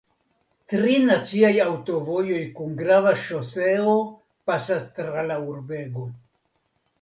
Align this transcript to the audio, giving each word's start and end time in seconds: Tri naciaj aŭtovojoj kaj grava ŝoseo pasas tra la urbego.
Tri 0.71 0.93
naciaj 1.09 1.51
aŭtovojoj 1.65 2.39
kaj 2.59 2.69
grava 2.79 3.11
ŝoseo 3.25 3.93
pasas 4.51 4.89
tra 4.97 5.27
la 5.29 5.39
urbego. 5.53 6.09